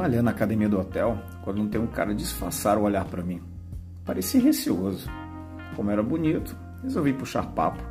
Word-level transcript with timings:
malhando 0.00 0.22
na 0.22 0.30
academia 0.30 0.66
do 0.66 0.80
hotel 0.80 1.18
quando 1.44 1.58
não 1.58 1.68
tem 1.68 1.78
um 1.78 1.86
cara 1.86 2.14
disfarçar 2.14 2.78
o 2.78 2.82
olhar 2.82 3.04
para 3.04 3.22
mim. 3.22 3.42
Parecia 4.02 4.40
receoso. 4.40 5.10
Como 5.76 5.90
era 5.90 6.02
bonito, 6.02 6.56
resolvi 6.82 7.12
puxar 7.12 7.46
papo. 7.48 7.82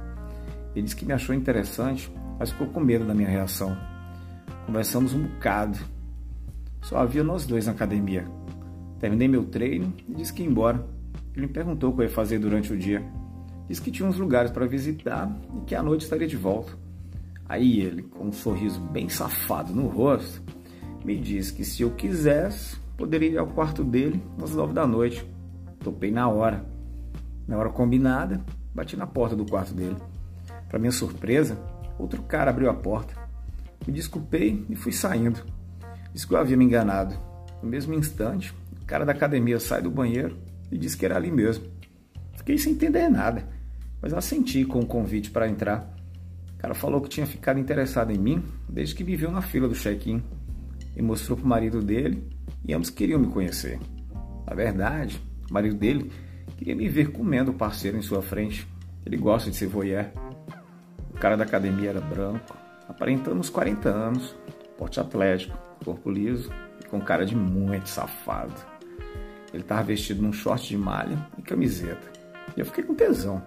Ele 0.73 0.83
disse 0.83 0.95
que 0.95 1.05
me 1.05 1.13
achou 1.13 1.35
interessante, 1.35 2.11
mas 2.39 2.49
ficou 2.49 2.66
com 2.67 2.80
medo 2.80 3.05
da 3.05 3.13
minha 3.13 3.30
reação. 3.30 3.77
Conversamos 4.66 5.13
um 5.13 5.21
bocado. 5.21 5.77
Só 6.81 6.98
havia 6.98 7.23
nós 7.23 7.45
dois 7.45 7.67
na 7.67 7.73
academia. 7.73 8.27
Terminei 8.99 9.27
meu 9.27 9.45
treino 9.45 9.94
e 10.07 10.16
disse 10.16 10.34
que 10.34 10.41
ia 10.41 10.49
embora. 10.49 10.84
Ele 11.35 11.45
me 11.45 11.53
perguntou 11.53 11.91
o 11.91 11.95
que 11.95 12.02
eu 12.02 12.05
ia 12.05 12.12
fazer 12.12 12.39
durante 12.39 12.73
o 12.73 12.77
dia. 12.77 13.03
Disse 13.67 13.84
que 13.84 13.91
tinha 13.91 14.09
uns 14.09 14.17
lugares 14.17 14.49
para 14.49 14.66
visitar 14.66 15.31
e 15.57 15.62
que 15.62 15.76
à 15.76 15.84
noite 15.84 16.02
estaria 16.02 16.27
de 16.27 16.35
volta. 16.35 16.73
Aí 17.48 17.81
ele, 17.81 18.02
com 18.02 18.26
um 18.26 18.31
sorriso 18.31 18.80
bem 18.80 19.07
safado 19.09 19.73
no 19.73 19.88
rosto, 19.88 20.41
me 21.09 21.18
disse 21.18 21.52
que 21.52 21.66
se 21.66 21.81
eu 21.81 21.90
quisesse, 21.90 22.77
poderia 22.95 23.30
ir 23.30 23.38
ao 23.40 23.48
quarto 23.48 23.84
dele 23.84 24.23
às 24.40 24.54
nove 24.54 24.73
da 24.73 24.86
noite. 24.86 25.27
Topei 25.80 26.12
na 26.12 26.30
hora. 26.30 26.63
Na 27.48 27.58
hora 27.58 27.72
combinada, 27.72 28.40
bati 28.76 28.95
na 28.95 29.08
porta 29.08 29.36
do 29.36 29.44
quarto 29.44 29.73
dele. 29.73 29.98
Para 30.67 30.77
minha 30.77 30.91
surpresa, 30.91 31.58
outro 31.98 32.22
cara 32.22 32.52
abriu 32.52 32.70
a 32.70 32.76
porta. 32.76 33.16
Me 33.88 33.91
desculpei 33.91 34.64
e 34.70 34.76
fui 34.76 34.91
saindo. 34.91 35.44
Disse 36.14 36.27
que 36.27 36.34
eu 36.36 36.38
havia 36.38 36.55
me 36.55 36.66
enganado. 36.66 37.17
No 37.64 37.67
mesmo 37.67 37.95
instante, 37.95 38.53
o 38.80 38.86
cara 38.86 39.03
da 39.03 39.12
academia 39.12 39.59
sai 39.59 39.81
do 39.81 39.89
banheiro 39.89 40.38
e 40.72 40.78
disse 40.78 40.95
que 40.95 41.08
era 41.08 41.16
ali 41.16 41.31
mesmo. 41.31 41.66
Fiquei 42.38 42.59
sem 42.59 42.73
entender 42.73 43.09
nada, 43.09 43.48
mas 44.00 44.14
assenti 44.14 44.64
com 44.64 44.80
o 44.80 44.86
convite 44.86 45.31
para 45.31 45.50
entrar. 45.50 45.91
O 46.53 46.58
cara 46.59 46.76
falou 46.76 47.02
que 47.02 47.09
tinha 47.09 47.26
ficado 47.26 47.59
interessado 47.59 48.12
em 48.12 48.20
mim 48.20 48.44
desde 48.70 48.94
que 48.94 49.03
viu 49.03 49.31
na 49.31 49.41
fila 49.41 49.67
do 49.67 49.73
check-in 49.73 50.22
e 51.00 51.02
mostrou 51.02 51.38
para 51.38 51.45
o 51.45 51.50
marido 51.50 51.81
dele 51.81 52.22
e 52.67 52.73
ambos 52.73 52.89
queriam 52.89 53.19
me 53.19 53.28
conhecer. 53.28 53.80
Na 54.45 54.53
verdade, 54.53 55.19
o 55.50 55.53
marido 55.53 55.75
dele 55.75 56.11
queria 56.58 56.75
me 56.75 56.89
ver 56.89 57.11
comendo 57.11 57.52
o 57.52 57.53
parceiro 57.53 57.97
em 57.97 58.02
sua 58.02 58.22
frente. 58.22 58.67
Ele 59.05 59.16
gosta 59.16 59.50
de 59.50 59.55
ser 59.55 59.67
voyeur. 59.67 60.08
O 61.11 61.17
cara 61.17 61.38
da 61.38 61.45
academia 61.45 61.89
era 61.89 62.02
branco, 62.02 62.55
aparentando 62.88 63.39
uns 63.39 63.50
40 63.50 63.89
anos, 63.89 64.36
porte 64.77 65.00
atlético, 65.00 65.58
corpo 65.83 66.11
liso 66.11 66.52
e 66.83 66.88
com 66.88 67.00
cara 67.00 67.25
de 67.25 67.36
muito 67.36 67.88
safado. 67.88 68.53
Ele 69.53 69.64
estava 69.64 69.83
vestido 69.83 70.22
num 70.22 70.33
short 70.33 70.67
de 70.67 70.77
malha 70.77 71.17
e 71.38 71.42
camiseta. 71.42 72.11
E 72.58 72.59
eu 72.59 72.66
fiquei 72.66 72.83
com 72.83 72.94
tesão 72.94 73.42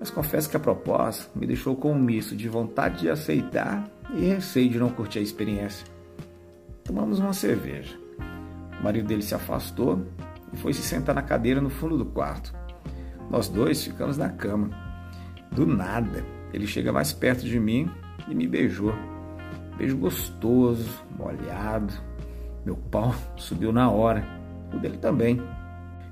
mas 0.00 0.08
confesso 0.08 0.48
que 0.48 0.56
a 0.56 0.60
proposta 0.60 1.30
me 1.38 1.46
deixou 1.46 1.76
com 1.76 1.92
um 1.92 1.98
misto 1.98 2.34
de 2.34 2.48
vontade 2.48 3.00
de 3.00 3.10
aceitar 3.10 3.86
e 4.14 4.24
receio 4.24 4.70
de 4.70 4.78
não 4.78 4.88
curtir 4.88 5.18
a 5.18 5.22
experiência. 5.22 5.86
Tomamos 6.90 7.20
uma 7.20 7.32
cerveja. 7.32 7.96
O 8.80 8.82
marido 8.82 9.06
dele 9.06 9.22
se 9.22 9.32
afastou 9.32 10.04
e 10.52 10.56
foi 10.56 10.72
se 10.72 10.82
sentar 10.82 11.14
na 11.14 11.22
cadeira 11.22 11.60
no 11.60 11.70
fundo 11.70 11.96
do 11.96 12.04
quarto. 12.04 12.52
Nós 13.30 13.48
dois 13.48 13.84
ficamos 13.84 14.16
na 14.16 14.28
cama. 14.28 14.70
Do 15.52 15.64
nada, 15.64 16.24
ele 16.52 16.66
chega 16.66 16.92
mais 16.92 17.12
perto 17.12 17.46
de 17.46 17.60
mim 17.60 17.88
e 18.26 18.34
me 18.34 18.44
beijou. 18.48 18.92
Beijo 19.78 19.96
gostoso, 19.98 21.04
molhado. 21.16 21.94
Meu 22.66 22.74
pau 22.74 23.14
subiu 23.38 23.70
na 23.70 23.88
hora. 23.88 24.26
O 24.74 24.78
dele 24.80 24.98
também. 24.98 25.40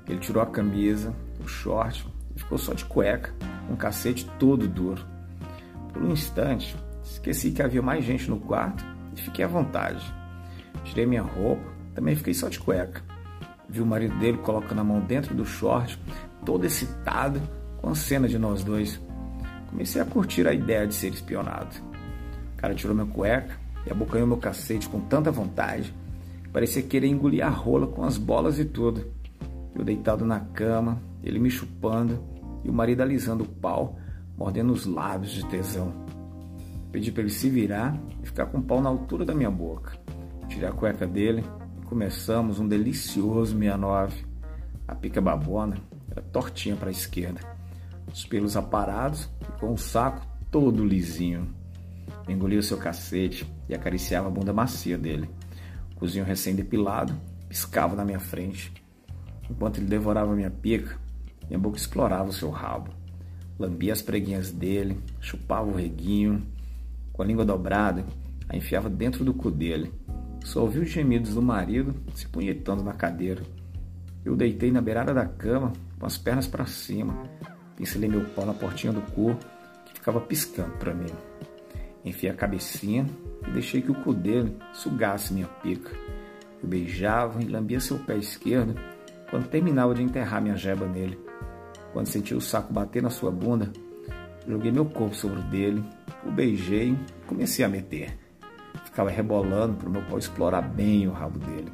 Ele 0.07 0.19
tirou 0.19 0.41
a 0.41 0.45
camisa, 0.45 1.13
o 1.43 1.45
short 1.45 2.07
e 2.33 2.39
ficou 2.39 2.57
só 2.57 2.73
de 2.73 2.85
cueca 2.85 3.33
um 3.69 3.75
cacete 3.75 4.25
todo 4.39 4.65
duro. 4.65 5.05
Por 5.91 6.01
um 6.01 6.13
instante, 6.13 6.73
esqueci 7.03 7.51
que 7.51 7.61
havia 7.61 7.81
mais 7.81 8.05
gente 8.05 8.29
no 8.29 8.39
quarto 8.39 8.81
e 9.13 9.19
fiquei 9.19 9.43
à 9.43 9.47
vontade. 9.49 10.18
Tirei 10.83 11.05
minha 11.05 11.21
roupa, 11.21 11.63
também 11.93 12.15
fiquei 12.15 12.33
só 12.33 12.49
de 12.49 12.59
cueca. 12.59 13.01
Vi 13.67 13.81
o 13.81 13.85
marido 13.85 14.17
dele 14.17 14.37
colocando 14.39 14.81
a 14.81 14.83
mão 14.83 14.99
dentro 14.99 15.35
do 15.35 15.45
short, 15.45 15.99
todo 16.45 16.65
excitado 16.65 17.41
com 17.77 17.89
a 17.89 17.95
cena 17.95 18.27
de 18.27 18.37
nós 18.37 18.63
dois. 18.63 18.99
Comecei 19.69 20.01
a 20.01 20.05
curtir 20.05 20.47
a 20.47 20.53
ideia 20.53 20.87
de 20.87 20.93
ser 20.95 21.13
espionado. 21.13 21.75
O 22.53 22.57
cara 22.57 22.73
tirou 22.73 22.95
minha 22.95 23.07
cueca 23.07 23.55
e 23.85 23.91
abocanhou 23.91 24.27
meu 24.27 24.37
cacete 24.37 24.89
com 24.89 24.99
tanta 24.99 25.31
vontade 25.31 25.93
parecia 26.51 26.81
querer 26.81 27.07
engolir 27.07 27.45
a 27.45 27.49
rola 27.49 27.87
com 27.87 28.03
as 28.03 28.17
bolas 28.17 28.59
e 28.59 28.65
tudo. 28.65 29.05
Eu 29.75 29.83
deitado 29.83 30.25
na 30.25 30.39
cama, 30.39 31.01
ele 31.23 31.39
me 31.39 31.49
chupando 31.49 32.19
e 32.63 32.69
o 32.69 32.73
marido 32.73 33.01
alisando 33.01 33.43
o 33.43 33.47
pau, 33.47 33.97
mordendo 34.37 34.73
os 34.73 34.85
lábios 34.85 35.31
de 35.31 35.45
tesão. 35.45 35.93
Pedi 36.91 37.11
para 37.11 37.21
ele 37.21 37.31
se 37.31 37.49
virar 37.49 37.97
e 38.21 38.25
ficar 38.25 38.47
com 38.47 38.57
o 38.57 38.63
pau 38.63 38.81
na 38.81 38.89
altura 38.89 39.25
da 39.25 39.33
minha 39.33 39.51
boca. 39.51 39.93
Tirei 40.49 40.67
a 40.67 40.71
cueca 40.71 41.05
dele 41.05 41.43
e 41.79 41.85
começamos 41.85 42.59
um 42.59 42.67
delicioso 42.67 43.55
69. 43.57 44.25
A 44.87 44.95
pica 44.95 45.21
babona 45.21 45.77
era 46.09 46.21
tortinha 46.21 46.75
para 46.75 46.89
a 46.89 46.91
esquerda, 46.91 47.39
os 48.11 48.25
pelos 48.25 48.57
aparados 48.57 49.29
e 49.41 49.59
com 49.59 49.71
o 49.71 49.77
saco 49.77 50.25
todo 50.49 50.83
lisinho. 50.83 51.47
Engolia 52.27 52.59
o 52.59 52.63
seu 52.63 52.77
cacete 52.77 53.47
e 53.69 53.75
acariciava 53.75 54.27
a 54.27 54.31
bunda 54.31 54.51
macia 54.51 54.97
dele. 54.97 55.29
O 55.91 55.99
cozinho 55.99 56.25
recém-depilado 56.25 57.13
piscava 57.47 57.95
na 57.95 58.03
minha 58.03 58.19
frente. 58.19 58.73
Enquanto 59.49 59.77
ele 59.77 59.87
devorava 59.87 60.35
minha 60.35 60.51
pica, 60.51 60.97
minha 61.47 61.59
boca 61.59 61.77
explorava 61.77 62.29
o 62.29 62.33
seu 62.33 62.49
rabo. 62.49 62.91
Lambia 63.57 63.93
as 63.93 64.01
preguinhas 64.01 64.51
dele, 64.51 64.99
chupava 65.19 65.69
o 65.69 65.75
reguinho. 65.75 66.43
Com 67.13 67.21
a 67.21 67.25
língua 67.25 67.45
dobrada, 67.45 68.05
a 68.47 68.57
enfiava 68.57 68.89
dentro 68.89 69.23
do 69.23 69.33
cu 69.33 69.51
dele. 69.51 69.93
Só 70.43 70.61
ouvi 70.61 70.79
os 70.79 70.89
gemidos 70.89 71.33
do 71.33 71.41
marido 71.41 71.95
se 72.13 72.27
punhetando 72.27 72.83
na 72.83 72.93
cadeira. 72.93 73.41
Eu 74.23 74.35
deitei 74.35 74.71
na 74.71 74.81
beirada 74.81 75.13
da 75.13 75.25
cama, 75.25 75.73
com 75.99 76.05
as 76.05 76.17
pernas 76.17 76.47
para 76.47 76.65
cima. 76.65 77.23
Pincelei 77.75 78.09
meu 78.09 78.25
pau 78.29 78.45
na 78.45 78.53
portinha 78.53 78.91
do 78.91 79.01
cu, 79.01 79.37
que 79.85 79.93
ficava 79.93 80.19
piscando 80.19 80.77
para 80.77 80.93
mim. 80.93 81.11
Enfiei 82.03 82.31
a 82.31 82.35
cabecinha 82.35 83.05
e 83.47 83.51
deixei 83.51 83.81
que 83.81 83.91
o 83.91 84.03
cu 84.03 84.13
dele 84.13 84.55
sugasse 84.73 85.33
minha 85.33 85.47
pica. 85.47 85.91
Eu 86.61 86.67
beijava 86.67 87.41
e 87.41 87.47
lambia 87.47 87.79
seu 87.79 87.99
pé 87.99 88.17
esquerdo 88.17 88.75
quando 89.29 89.47
terminava 89.47 89.93
de 89.93 90.01
enterrar 90.01 90.41
minha 90.41 90.55
jeba 90.55 90.87
nele. 90.87 91.19
Quando 91.93 92.07
senti 92.07 92.33
o 92.33 92.41
saco 92.41 92.73
bater 92.73 93.01
na 93.01 93.09
sua 93.09 93.31
bunda, 93.31 93.71
joguei 94.47 94.71
meu 94.71 94.85
corpo 94.85 95.15
sobre 95.15 95.39
o 95.39 95.43
dele, 95.43 95.83
o 96.25 96.31
beijei 96.31 96.91
e 96.91 97.25
comecei 97.25 97.63
a 97.63 97.69
meter. 97.69 98.17
Ficava 98.85 99.09
rebolando 99.09 99.75
para 99.75 99.89
o 99.89 99.91
meu 99.91 100.01
pau 100.03 100.17
explorar 100.17 100.61
bem 100.61 101.07
o 101.07 101.11
rabo 101.11 101.39
dele. 101.39 101.71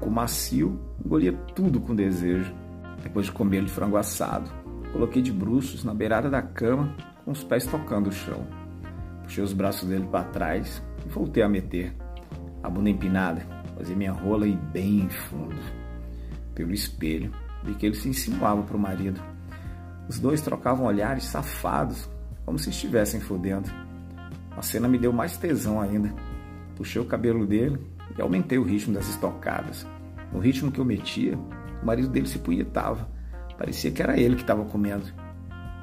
O 0.00 0.10
macio 0.10 0.78
engolia 1.04 1.32
tudo 1.54 1.80
com 1.80 1.94
desejo. 1.94 2.54
Depois 3.02 3.26
de 3.26 3.32
comer 3.32 3.64
de 3.64 3.70
frango 3.70 3.96
assado, 3.96 4.50
coloquei 4.92 5.22
de 5.22 5.32
bruços 5.32 5.84
na 5.84 5.94
beirada 5.94 6.28
da 6.28 6.42
cama, 6.42 6.94
com 7.24 7.30
os 7.30 7.42
pés 7.44 7.66
tocando 7.66 8.08
o 8.08 8.12
chão. 8.12 8.46
Puxei 9.22 9.42
os 9.42 9.52
braços 9.52 9.88
dele 9.88 10.06
para 10.10 10.24
trás 10.24 10.82
e 11.04 11.08
voltei 11.08 11.42
a 11.42 11.48
meter. 11.48 11.94
A 12.62 12.70
bunda 12.70 12.90
empinada, 12.90 13.46
fazia 13.76 13.96
minha 13.96 14.12
rola 14.12 14.46
ir 14.46 14.56
bem 14.72 15.08
fundo. 15.08 15.56
Pelo 16.54 16.72
espelho, 16.72 17.30
vi 17.62 17.74
que 17.74 17.86
ele 17.86 17.94
se 17.94 18.08
insinuava 18.08 18.62
para 18.62 18.76
o 18.76 18.80
marido. 18.80 19.20
Os 20.08 20.18
dois 20.18 20.40
trocavam 20.40 20.86
olhares 20.86 21.24
safados, 21.24 22.08
como 22.44 22.58
se 22.58 22.70
estivessem 22.70 23.20
fodendo. 23.20 23.68
A 24.56 24.62
cena 24.62 24.88
me 24.88 24.98
deu 24.98 25.12
mais 25.12 25.36
tesão 25.36 25.80
ainda. 25.80 26.14
Puxei 26.74 27.00
o 27.00 27.04
cabelo 27.04 27.46
dele 27.46 27.78
e 28.16 28.22
aumentei 28.22 28.56
o 28.56 28.62
ritmo 28.62 28.94
das 28.94 29.08
estocadas. 29.08 29.86
No 30.32 30.38
ritmo 30.38 30.72
que 30.72 30.80
eu 30.80 30.84
metia, 30.84 31.36
o 31.82 31.86
marido 31.86 32.08
dele 32.08 32.26
se 32.26 32.38
punhetava. 32.38 33.06
Parecia 33.58 33.90
que 33.90 34.02
era 34.02 34.18
ele 34.18 34.34
que 34.34 34.42
estava 34.42 34.64
comendo. 34.64 35.06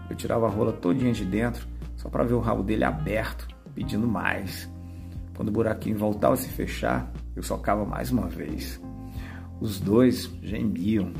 Eu 0.10 0.16
tirava 0.16 0.48
a 0.48 0.50
rola 0.50 0.74
todinha 0.74 1.14
de 1.14 1.24
dentro, 1.24 1.68
só 1.96 2.10
para 2.10 2.24
ver 2.24 2.34
o 2.34 2.40
rabo 2.40 2.64
dele 2.64 2.84
aberto, 2.84 3.48
pedindo 3.76 4.08
mais. 4.08 4.70
Quando 5.36 5.50
o 5.50 5.52
buraquinho 5.52 5.98
voltava 5.98 6.34
a 6.34 6.38
se 6.38 6.50
fechar, 6.50 7.12
eu 7.36 7.44
socava 7.44 7.86
mais 7.86 8.12
uma 8.12 8.28
vez. 8.28 8.82
Os 9.62 9.80
dois 9.80 10.32
gemiam. 10.42 11.14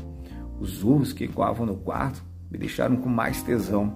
Os 0.60 0.82
urros 0.82 1.12
que 1.12 1.24
ecoavam 1.24 1.66
no 1.66 1.76
quarto 1.76 2.22
me 2.50 2.58
deixaram 2.58 2.96
com 2.96 3.08
mais 3.08 3.42
tesão. 3.42 3.94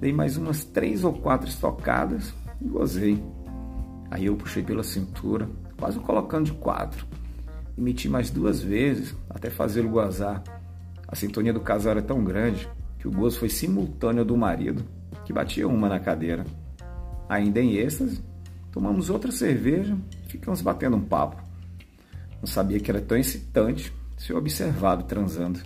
Dei 0.00 0.12
mais 0.12 0.36
umas 0.36 0.64
três 0.64 1.04
ou 1.04 1.12
quatro 1.12 1.48
estocadas 1.48 2.34
e 2.60 2.64
gozei. 2.64 3.22
Aí 4.10 4.26
eu 4.26 4.36
puxei 4.36 4.62
pela 4.62 4.82
cintura, 4.82 5.48
quase 5.78 5.98
colocando 6.00 6.46
de 6.46 6.52
quatro. 6.52 7.06
E 7.76 7.80
meti 7.80 8.08
mais 8.08 8.30
duas 8.30 8.60
vezes 8.60 9.14
até 9.28 9.50
fazê-lo 9.50 9.88
gozar. 9.88 10.42
A 11.06 11.14
sintonia 11.14 11.52
do 11.52 11.60
casal 11.60 11.92
era 11.92 12.02
tão 12.02 12.22
grande 12.22 12.68
que 12.98 13.08
o 13.08 13.10
gozo 13.10 13.38
foi 13.38 13.48
simultâneo 13.48 14.24
do 14.24 14.36
marido, 14.36 14.84
que 15.24 15.32
batia 15.32 15.66
uma 15.66 15.88
na 15.88 15.98
cadeira. 15.98 16.44
Ainda 17.28 17.60
em 17.60 17.74
êxtase, 17.76 18.22
tomamos 18.70 19.08
outra 19.08 19.32
cerveja 19.32 19.96
e 20.26 20.30
ficamos 20.30 20.60
batendo 20.60 20.96
um 20.96 21.04
papo. 21.04 21.42
Não 22.40 22.46
sabia 22.46 22.80
que 22.80 22.90
era 22.90 23.00
tão 23.00 23.16
excitante 23.16 23.92
ser 24.18 24.34
observado 24.34 25.04
transando. 25.04 25.60